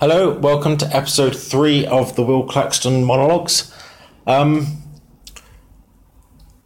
[0.00, 3.74] Hello, welcome to episode three of the Will Claxton monologues.
[4.28, 4.84] Um,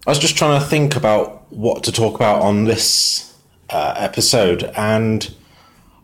[0.06, 3.34] I was just trying to think about what to talk about on this
[3.70, 5.34] uh, episode, and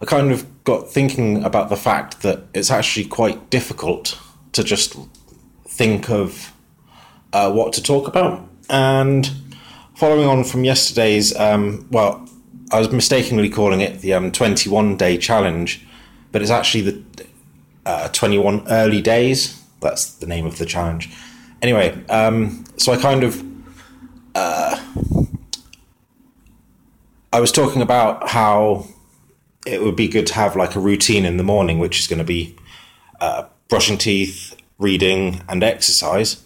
[0.01, 4.19] I kind of got thinking about the fact that it's actually quite difficult
[4.53, 4.97] to just
[5.67, 6.55] think of
[7.35, 8.49] uh, what to talk about.
[8.71, 9.31] And
[9.95, 12.27] following on from yesterday's, um, well,
[12.73, 15.85] I was mistakenly calling it the um, 21 day challenge,
[16.33, 17.27] but it's actually the
[17.87, 19.63] uh, 21 early days.
[19.81, 21.11] That's the name of the challenge.
[21.63, 23.43] Anyway, um, so I kind of.
[24.35, 24.79] Uh,
[27.33, 28.87] I was talking about how
[29.67, 32.19] it would be good to have like a routine in the morning, which is going
[32.19, 32.57] to be
[33.21, 36.43] uh, brushing teeth, reading, and exercise.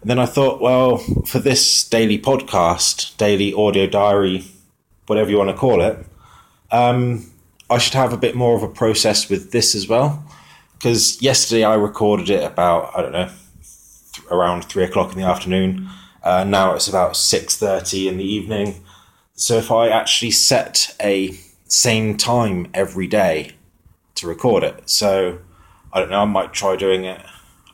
[0.00, 4.44] And then I thought, well, for this daily podcast, daily audio diary,
[5.06, 6.04] whatever you want to call it,
[6.70, 7.30] um,
[7.70, 10.24] I should have a bit more of a process with this as well.
[10.74, 15.26] Because yesterday I recorded it about I don't know th- around three o'clock in the
[15.26, 15.88] afternoon.
[16.22, 18.84] Uh, now it's about six thirty in the evening.
[19.34, 21.32] So if I actually set a
[21.66, 23.52] same time every day
[24.14, 25.40] to record it, so
[25.92, 27.20] I don't know, I might try doing it.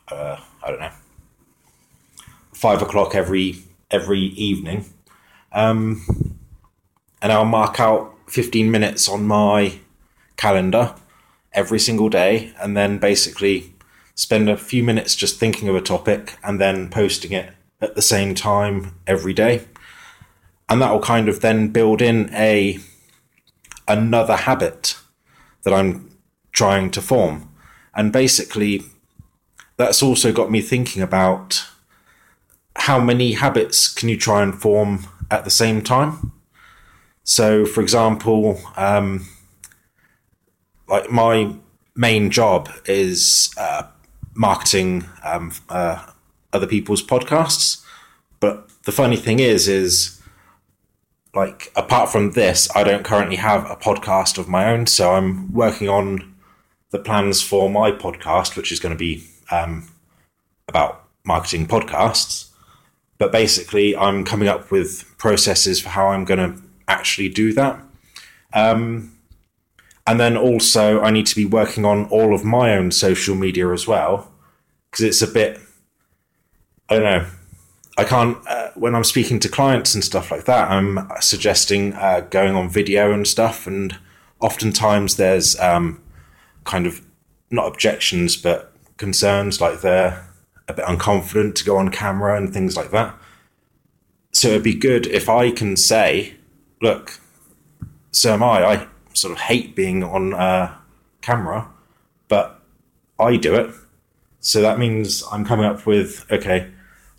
[0.07, 0.91] Uh, I don't know,
[2.53, 3.57] five o'clock every
[3.91, 4.85] every evening,
[5.51, 6.03] um,
[7.21, 9.79] and I'll mark out fifteen minutes on my
[10.45, 10.93] calendar
[11.53, 13.73] every single day, and then basically
[14.13, 17.47] spend a few minutes just thinking of a topic and then posting it
[17.81, 19.55] at the same time every day,
[20.69, 22.77] and that will kind of then build in a
[23.87, 24.97] another habit
[25.63, 25.89] that I'm
[26.51, 27.49] trying to form,
[27.93, 28.83] and basically
[29.77, 31.65] that's also got me thinking about
[32.87, 36.31] how many habits can you try and form at the same time.
[37.23, 39.25] So, for example, um,
[40.87, 41.55] like my
[41.95, 43.83] main job is uh,
[44.33, 46.05] marketing um, uh,
[46.53, 47.83] other people's podcasts.
[48.39, 50.21] But the funny thing is, is
[51.33, 54.87] like apart from this, I don't currently have a podcast of my own.
[54.87, 56.33] So I'm working on
[56.91, 59.89] the plans for my podcast, which is going to be um,
[60.67, 62.51] about marketing podcasts.
[63.17, 67.81] But basically, I'm coming up with processes for how I'm going to actually do that.
[68.53, 69.14] Um,
[70.07, 73.71] and then also, I need to be working on all of my own social media
[73.71, 74.31] as well
[74.91, 75.59] because it's a bit,
[76.89, 77.25] I don't know.
[77.97, 82.21] I can't, uh, when I'm speaking to clients and stuff like that, I'm suggesting uh,
[82.29, 83.65] going on video and stuff.
[83.65, 83.97] And
[84.41, 86.01] oftentimes there's um,
[86.65, 87.01] kind of
[87.49, 90.27] not objections, but concerns like they're
[90.67, 93.15] a bit unconfident to go on camera and things like that.
[94.33, 96.35] So it'd be good if I can say,
[96.81, 97.19] look,
[98.11, 98.65] so am I.
[98.65, 100.75] I sort of hate being on uh,
[101.21, 101.67] camera,
[102.27, 102.61] but
[103.19, 103.73] I do it.
[104.39, 106.71] So that means I'm coming up with okay,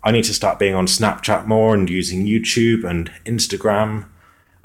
[0.03, 4.05] I need to start being on Snapchat more and using YouTube and Instagram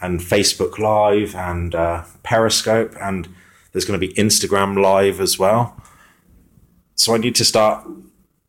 [0.00, 3.28] and Facebook Live and uh, Periscope, and
[3.72, 5.76] there's going to be Instagram Live as well.
[6.94, 7.86] So I need to start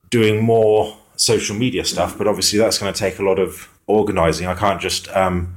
[0.09, 4.47] doing more social media stuff, but obviously that's going to take a lot of organizing.
[4.47, 5.55] I can't just um,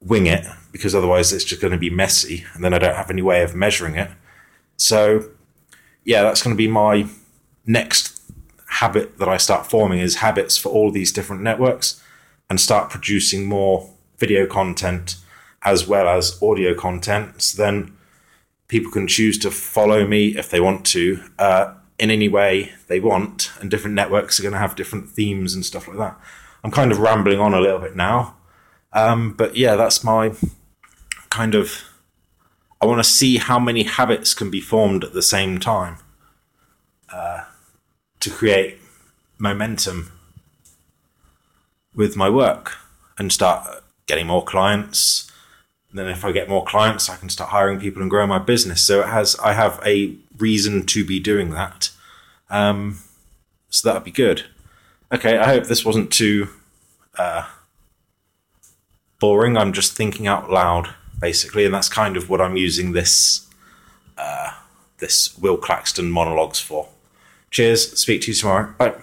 [0.00, 3.10] wing it because otherwise it's just going to be messy and then I don't have
[3.10, 4.10] any way of measuring it.
[4.76, 5.30] So,
[6.04, 7.08] yeah, that's going to be my
[7.66, 8.20] next
[8.66, 12.02] habit that I start forming is habits for all these different networks
[12.48, 15.16] and start producing more video content
[15.62, 17.42] as well as audio content.
[17.42, 17.96] So then
[18.68, 23.00] people can choose to follow me if they want to uh, in any way they
[23.00, 26.18] want, and different networks are going to have different themes and stuff like that.
[26.62, 28.36] I'm kind of rambling on a little bit now.
[28.92, 30.32] Um, but yeah, that's my
[31.38, 31.84] kind of.
[32.80, 35.98] I want to see how many habits can be formed at the same time
[37.12, 37.44] uh,
[38.20, 38.78] to create
[39.36, 40.12] momentum
[41.94, 42.76] with my work
[43.18, 45.30] and start getting more clients.
[45.90, 48.40] And then, if I get more clients, I can start hiring people and grow my
[48.40, 48.82] business.
[48.82, 49.36] So it has.
[49.36, 51.90] I have a reason to be doing that.
[52.50, 52.98] Um,
[53.70, 54.46] so that'd be good.
[55.12, 56.48] Okay, I hope this wasn't too.
[57.16, 57.46] Uh,
[59.20, 59.56] boring.
[59.56, 63.46] I'm just thinking out loud, basically, and that's kind of what I'm using this
[64.16, 64.50] uh,
[64.98, 66.88] this Will Claxton monologues for.
[67.50, 67.98] Cheers.
[67.98, 68.74] Speak to you tomorrow.
[68.78, 68.94] Bye.